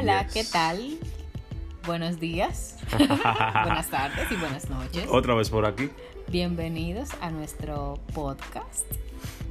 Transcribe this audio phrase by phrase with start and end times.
[0.00, 0.98] Hola, ¿qué tal?
[1.84, 5.04] Buenos días, buenas tardes y buenas noches.
[5.10, 5.90] Otra vez por aquí.
[6.28, 8.86] Bienvenidos a nuestro podcast.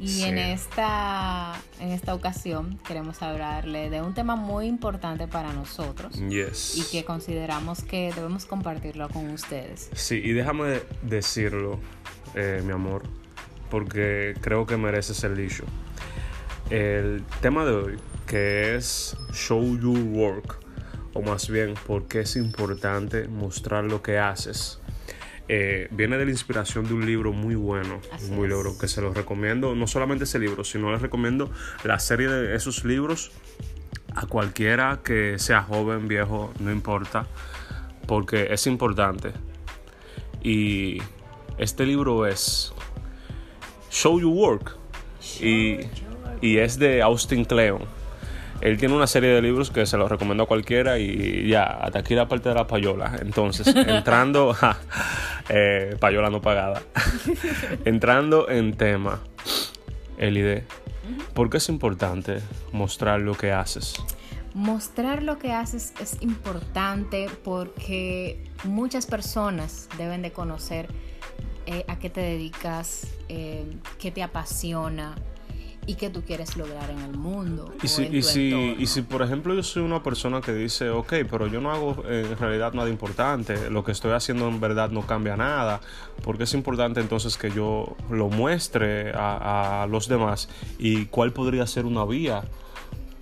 [0.01, 6.15] Y en, esta, en esta ocasión queremos hablarle de un tema muy importante para nosotros.
[6.15, 6.79] Yes.
[6.79, 9.91] Y que consideramos que debemos compartirlo con ustedes.
[9.93, 11.79] Sí, y déjame decirlo,
[12.33, 13.03] eh, mi amor,
[13.69, 15.65] porque creo que mereces el dicho.
[16.71, 17.97] El tema de hoy,
[18.29, 20.59] que es Show Your Work,
[21.13, 24.79] o más bien, porque es importante mostrar lo que haces.
[25.47, 29.17] Eh, viene de la inspiración de un libro muy bueno, muy libro que se los
[29.17, 31.49] recomiendo, no solamente ese libro, sino les recomiendo
[31.83, 33.31] la serie de esos libros
[34.13, 37.25] a cualquiera que sea joven, viejo, no importa,
[38.05, 39.31] porque es importante.
[40.43, 41.01] Y
[41.57, 42.73] este libro es
[43.89, 44.77] Show Your Work
[45.41, 45.79] y,
[46.41, 47.98] y es de Austin Kleon.
[48.61, 51.99] Él tiene una serie de libros que se los recomiendo a cualquiera y ya, hasta
[51.99, 53.17] aquí la parte de la payola.
[53.21, 54.55] Entonces, entrando,
[55.49, 56.81] eh, payola no pagada,
[57.85, 59.19] entrando en tema,
[60.17, 60.65] Elide,
[61.33, 63.95] ¿por qué es importante mostrar lo que haces?
[64.53, 70.87] Mostrar lo que haces es importante porque muchas personas deben de conocer
[71.65, 73.63] eh, a qué te dedicas, eh,
[73.99, 75.15] qué te apasiona,
[75.89, 77.73] y que tú quieres lograr en el mundo.
[77.81, 81.13] Y si, y, si, y si, por ejemplo, yo soy una persona que dice, ok,
[81.31, 85.01] pero yo no hago en realidad nada importante, lo que estoy haciendo en verdad no
[85.07, 85.81] cambia nada,
[86.21, 91.65] porque es importante entonces que yo lo muestre a, a los demás y cuál podría
[91.65, 92.43] ser una vía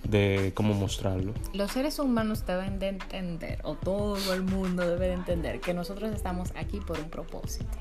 [0.02, 1.32] de cómo mostrarlo.
[1.54, 6.12] Los seres humanos deben de entender, o todo el mundo debe de entender, que nosotros
[6.12, 7.78] estamos aquí por un propósito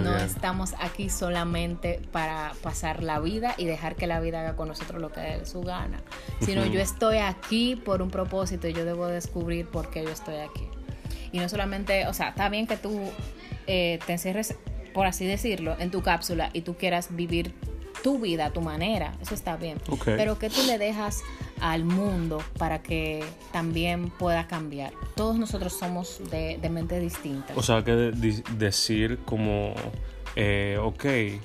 [0.00, 4.68] no estamos aquí solamente para pasar la vida y dejar que la vida haga con
[4.68, 6.02] nosotros lo que dé su gana,
[6.40, 10.36] sino yo estoy aquí por un propósito y yo debo descubrir por qué yo estoy
[10.36, 10.68] aquí.
[11.32, 13.00] Y no solamente, o sea, está bien que tú
[13.66, 14.54] eh, te encierres,
[14.94, 17.54] por así decirlo, en tu cápsula y tú quieras vivir
[18.02, 19.78] tu vida, a tu manera, eso está bien.
[20.04, 21.22] Pero que tú le dejas
[21.60, 24.92] al mundo para que también pueda cambiar.
[25.14, 27.54] Todos nosotros somos de, mente distinta.
[27.56, 27.92] O sea, que
[28.56, 29.74] decir como,
[30.34, 31.40] eh, ok, eh,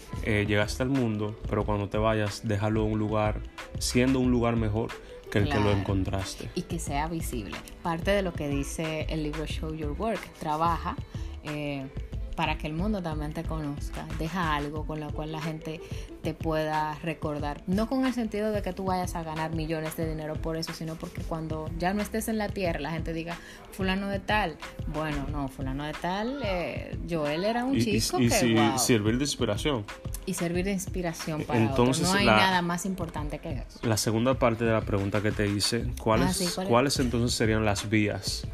[0.47, 3.41] llegaste al mundo, pero cuando te vayas, déjalo en un lugar,
[3.79, 4.89] siendo un lugar mejor
[5.31, 6.49] que el que lo encontraste.
[6.55, 7.55] Y que sea visible.
[7.81, 10.97] Parte de lo que dice el libro Show Your Work, trabaja.
[11.43, 11.87] Eh,
[12.35, 14.05] para que el mundo también te conozca.
[14.19, 15.81] Deja algo con lo cual la gente
[16.21, 17.61] te pueda recordar.
[17.67, 20.73] No con el sentido de que tú vayas a ganar millones de dinero por eso,
[20.73, 23.37] sino porque cuando ya no estés en la tierra, la gente diga,
[23.71, 24.57] fulano de tal.
[24.87, 28.47] Bueno, no, fulano de tal, eh, Joel era un chico y, que...
[28.75, 29.85] Y servir de inspiración.
[30.25, 33.79] Y servir de inspiración para Entonces, No hay nada más importante que eso.
[33.83, 37.89] La segunda parte de la pregunta que te hice, ¿cuáles, ah, ¿cuáles entonces serían las
[37.89, 38.47] vías?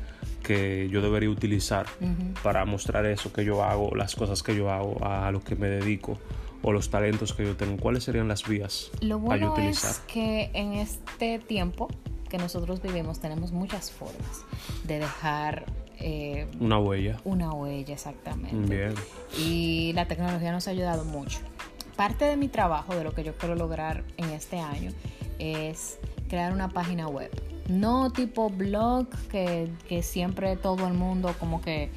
[0.48, 1.88] Que yo debería utilizar
[2.42, 5.68] para mostrar eso que yo hago, las cosas que yo hago, a lo que me
[5.68, 6.18] dedico
[6.62, 7.76] o los talentos que yo tengo.
[7.76, 9.92] ¿Cuáles serían las vías lo bueno utilizar?
[9.92, 11.90] Es que en este tiempo
[12.30, 14.46] que nosotros vivimos tenemos muchas formas
[14.86, 15.66] de dejar
[16.00, 17.18] eh, una huella.
[17.26, 18.74] Una huella, exactamente.
[18.74, 18.94] Bien.
[19.38, 21.40] Y la tecnología nos ha ayudado mucho.
[21.98, 24.92] Parte de mi trabajo, de lo que yo quiero lograr en este año,
[25.40, 27.32] es crear una página web
[27.68, 29.70] no tipo blog que,
[30.02, 31.90] siempre todo el mundo como que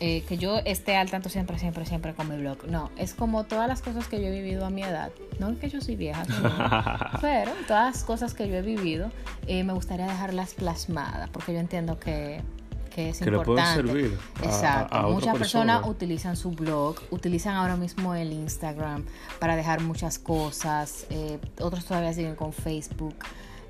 [0.00, 2.66] eh, que yo esté al tanto siempre, siempre, siempre con mi blog.
[2.66, 5.12] No, es como todas las cosas que yo he vivido a mi edad.
[5.38, 6.24] No que yo soy vieja,
[7.20, 9.10] pero todas las cosas que yo he vivido
[9.46, 12.42] eh, me gustaría dejarlas plasmadas porque yo entiendo que,
[12.96, 13.82] es importante.
[13.82, 15.02] Le servir Exacto.
[15.10, 19.04] muchas personas utilizan su blog, utilizan ahora mismo el Instagram
[19.40, 21.06] para dejar muchas cosas.
[21.10, 23.16] Eh, otros todavía siguen con Facebook.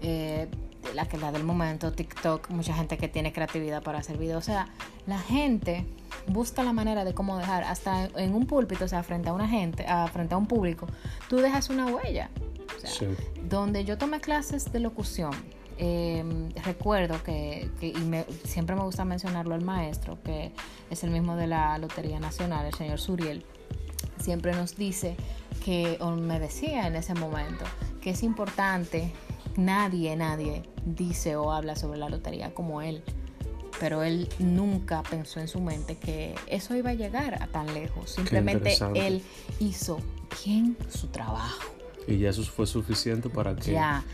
[0.03, 0.49] Eh,
[0.93, 4.45] la que la del momento, TikTok, mucha gente que tiene creatividad para hacer videos.
[4.45, 4.69] O sea,
[5.07, 5.87] la gente
[6.27, 9.49] busca la manera de cómo dejar, hasta en un púlpito, o sea, frente a una
[9.49, 10.87] gente, a, frente a un público,
[11.29, 12.31] tú dejas una huella.
[13.49, 15.33] Donde yo tomé clases de locución,
[15.79, 20.53] em, recuerdo que, y me, siempre me gusta mencionarlo el maestro, que
[20.91, 23.45] es el mismo de la Lotería Nacional, el señor Suriel,
[24.21, 25.17] siempre nos dice
[25.65, 27.65] que, o me decía en ese momento,
[28.03, 29.13] que es importante
[29.57, 33.03] Nadie, nadie dice o habla sobre la lotería como él.
[33.81, 38.11] Pero él nunca pensó en su mente que eso iba a llegar a tan lejos.
[38.11, 39.23] Simplemente él
[39.59, 39.99] hizo
[40.45, 41.75] bien su trabajo.
[42.07, 43.73] Y ya eso fue suficiente para que...
[43.73, 44.05] Ya.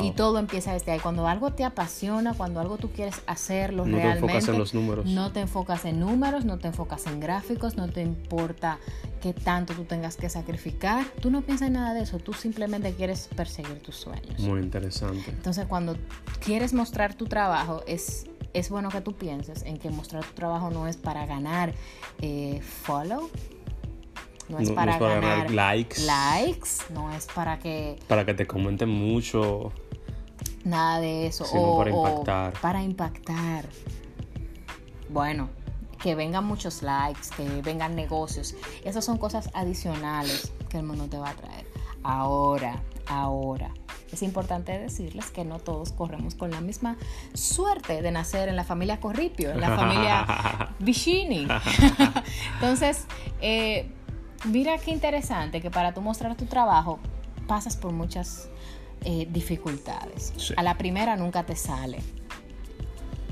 [0.00, 1.00] Y todo empieza desde ahí.
[1.00, 4.20] Cuando algo te apasiona, cuando algo tú quieres hacerlo no realmente.
[4.20, 5.06] te enfocas en los números.
[5.06, 8.78] No te enfocas en números, no te enfocas en gráficos, no te importa
[9.20, 11.04] qué tanto tú tengas que sacrificar.
[11.20, 14.38] Tú no piensas en nada de eso, tú simplemente quieres perseguir tus sueños.
[14.40, 15.30] Muy interesante.
[15.30, 15.96] Entonces, cuando
[16.44, 20.70] quieres mostrar tu trabajo, es es bueno que tú pienses en que mostrar tu trabajo
[20.70, 21.74] no es para ganar
[22.20, 23.30] eh, follow,
[24.48, 29.72] no es, para, ganar, likes, likes, no es para que para que te comenten mucho,
[30.64, 33.68] nada de eso, sino para impactar, para impactar.
[35.10, 35.48] Bueno,
[36.02, 38.54] que vengan muchos likes, que vengan negocios,
[38.84, 41.66] esas son cosas adicionales que el mundo te va a traer.
[42.02, 43.72] Ahora, ahora,
[44.12, 46.96] es importante decirles que no todos corremos con la misma
[47.34, 51.46] suerte de nacer en la familia Corripio, en la familia Vicini.
[52.54, 53.04] Entonces,
[53.40, 53.90] eh,
[54.44, 56.98] mira qué interesante que para tú mostrar tu trabajo
[57.46, 58.48] pasas por muchas
[59.04, 60.32] eh, dificultades.
[60.56, 61.98] A la primera nunca te sale.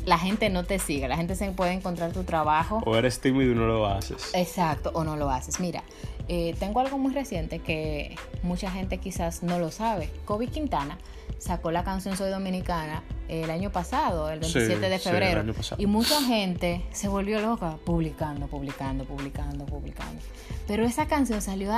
[0.06, 2.80] La gente no te sigue, la gente se puede encontrar tu trabajo.
[2.86, 4.30] O eres tímido y no lo haces.
[4.34, 5.58] Exacto, o no lo haces.
[5.60, 5.82] Mira,
[6.28, 10.08] eh, tengo algo muy reciente que mucha gente quizás no lo sabe.
[10.24, 10.96] Kobe Quintana
[11.38, 15.44] sacó la canción Soy Dominicana el año pasado, el 27 de febrero.
[15.76, 20.22] y mucha gente se volvió loca publicando, publicando, publicando, publicando.
[20.68, 21.72] Pero esa canción salió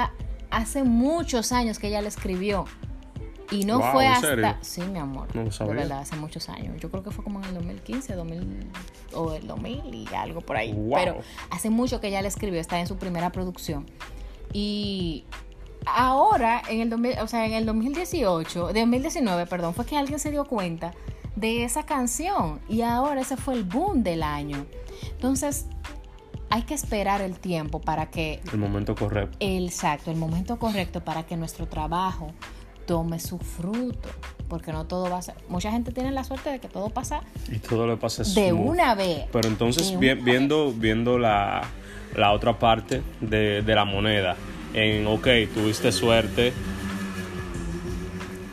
[0.50, 2.66] hace muchos años que ella la escribió.
[3.50, 4.58] Y no fue hasta.
[4.62, 5.34] Sí, mi amor.
[5.34, 6.80] No De verdad, hace muchos años.
[6.80, 8.66] Yo creo que fue como en el 2015, 2000,
[9.14, 10.76] o el 2000 y algo por ahí.
[10.94, 11.18] Pero
[11.50, 13.86] hace mucho que ella la escribió, está en su primera producción.
[14.52, 15.24] Y
[15.86, 20.44] ahora, en el, o sea, en el 2018, 2019, perdón, fue que alguien se dio
[20.44, 20.92] cuenta
[21.36, 24.66] de esa canción y ahora ese fue el boom del año.
[25.12, 25.66] Entonces,
[26.50, 28.40] hay que esperar el tiempo para que...
[28.52, 29.36] El momento correcto.
[29.40, 32.32] Exacto, el momento correcto para que nuestro trabajo
[32.88, 34.08] tome su fruto.
[34.48, 35.34] Porque no todo va a ser...
[35.48, 37.20] Mucha gente tiene la suerte de que todo pasa...
[37.52, 39.26] Y todo le pasa De una vez.
[39.30, 41.68] Pero entonces, viendo, viendo la
[42.16, 44.36] la otra parte de, la moneda.
[44.74, 46.52] En, ok, tuviste suerte,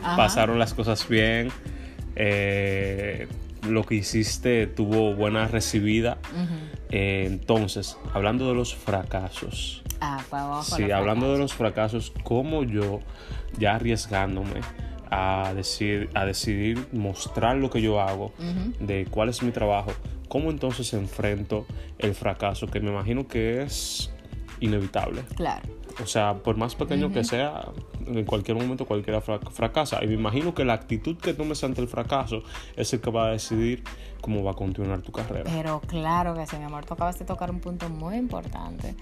[0.02, 1.50] pasaron las cosas bien,
[2.14, 3.28] eh,
[3.68, 6.18] lo que hiciste tuvo buena recibida.
[6.90, 9.82] Eh, entonces, hablando de los fracasos.
[10.00, 10.22] Ah,
[10.62, 13.00] sí, hablando de los fracasos, como yo,
[13.58, 14.60] ya arriesgándome
[15.10, 18.32] a, decir, a decidir mostrar lo que yo hago,
[18.80, 19.92] de cuál es mi trabajo,
[20.28, 21.66] ¿Cómo entonces enfrento
[21.98, 22.66] el fracaso?
[22.66, 24.10] Que me imagino que es
[24.60, 25.22] inevitable.
[25.36, 25.68] Claro.
[26.02, 27.64] O sea, por más pequeño que sea,
[28.06, 30.02] en cualquier momento cualquiera fracasa.
[30.02, 32.42] Y me imagino que la actitud que tomes ante el fracaso
[32.76, 33.82] es el que va a decidir
[34.20, 35.44] cómo va a continuar tu carrera.
[35.44, 38.94] Pero claro que sí, mi amor, tú acabas de tocar un punto muy importante.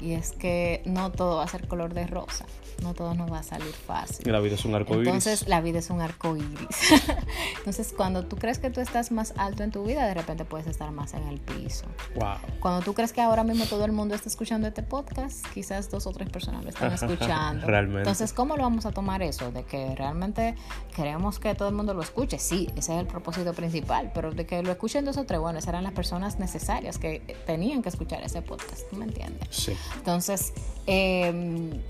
[0.00, 2.46] Y es que no todo va a ser color de rosa
[2.82, 4.26] no todo nos va a salir fácil.
[4.26, 5.06] Y la vida es un arco iris.
[5.06, 6.92] Entonces, la vida es un arco iris.
[7.58, 10.66] Entonces, cuando tú crees que tú estás más alto en tu vida, de repente puedes
[10.66, 11.84] estar más en el piso.
[12.16, 12.36] Wow.
[12.60, 16.06] Cuando tú crees que ahora mismo todo el mundo está escuchando este podcast, quizás dos
[16.06, 17.66] o tres personas lo están escuchando.
[17.66, 18.00] realmente.
[18.00, 19.52] Entonces, ¿cómo lo vamos a tomar eso?
[19.52, 20.54] De que realmente
[20.94, 22.38] queremos que todo el mundo lo escuche.
[22.38, 25.58] Sí, ese es el propósito principal, pero de que lo escuchen dos o tres, bueno,
[25.58, 28.88] esas eran las personas necesarias que tenían que escuchar ese podcast.
[28.90, 29.48] ¿Tú me entiendes?
[29.50, 29.72] Sí.
[29.96, 30.52] Entonces,
[30.86, 31.80] eh,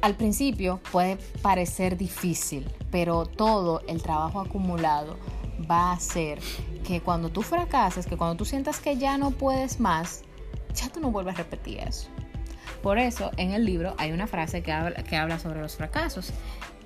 [0.00, 5.16] al principio puede parecer difícil, pero todo el trabajo acumulado
[5.70, 6.38] va a hacer
[6.86, 10.22] que cuando tú fracases, que cuando tú sientas que ya no puedes más,
[10.74, 12.08] ya tú no vuelves a repetir eso.
[12.82, 16.32] Por eso en el libro hay una frase que habla, que habla sobre los fracasos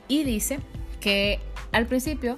[0.08, 0.58] y dice
[1.00, 1.40] que
[1.72, 2.36] al principio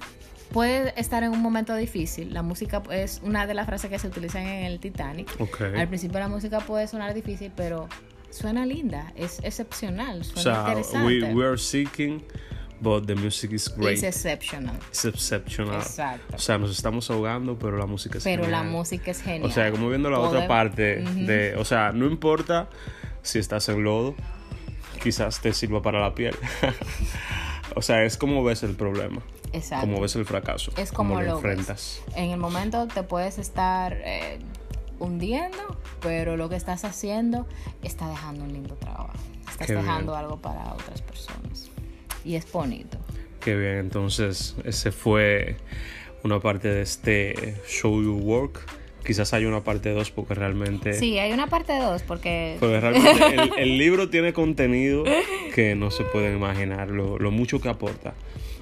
[0.51, 2.33] puede estar en un momento difícil.
[2.33, 5.29] La música es una de las frases que se utilizan en el Titanic.
[5.75, 7.87] Al principio la música puede sonar difícil, pero
[8.29, 11.33] suena linda, es excepcional, suena interesante.
[11.33, 12.23] We, are seeking,
[12.79, 13.97] but the music is great.
[13.97, 14.75] It's exceptional.
[14.89, 15.75] It's exceptional.
[15.75, 16.35] Exacto.
[16.35, 18.61] O sea, nos estamos ahogando, pero la música es pero genial.
[18.61, 19.49] Pero la música es genial.
[19.49, 22.69] O sea, como viendo la otra parte de, o sea, no importa
[23.27, 24.15] si estás en lodo,
[25.03, 26.35] quizás te sirva para la piel.
[27.75, 29.21] o sea, es como ves el problema.
[29.53, 29.85] Exacto.
[29.85, 30.71] Como ves el fracaso.
[30.77, 32.01] Es como, lo, enfrentas.
[32.15, 34.39] En el momento te puedes estar eh,
[34.99, 37.47] hundiendo, pero lo que estás haciendo
[37.83, 39.13] está dejando un lindo trabajo.
[39.49, 41.69] Estás dejando algo para otras personas.
[42.23, 42.97] Y es bonito.
[43.39, 45.57] Qué bien, entonces ese fue
[46.23, 48.59] una parte de este Show You Work.
[49.07, 50.91] Quizás hay una parte 2 porque realmente...
[50.91, 52.57] Sí, hay una parte 2 porque...
[52.59, 55.05] Porque realmente el, libro tiene contenido
[55.55, 58.15] que no se pueden imaginar, lo, lo mucho que aporta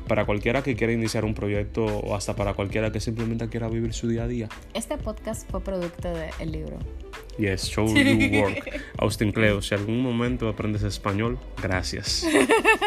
[0.08, 3.96] para cualquiera que quiera iniciar un proyecto o hasta para cualquiera que simplemente quiera vivir
[3.96, 4.50] su día a día.
[4.75, 6.78] Este podcast fue producto del libro.
[7.40, 8.82] Yes, Show You Work.
[9.00, 12.24] Austin Cleo, si algún momento aprendes español, gracias.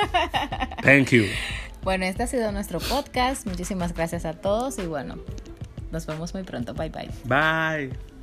[0.82, 1.24] Thank you.
[1.82, 3.46] Bueno, este ha sido nuestro podcast.
[3.48, 5.16] Muchísimas gracias a todos y bueno,
[5.90, 6.74] nos vemos muy pronto.
[6.74, 7.10] Bye bye.
[7.24, 8.17] Bye.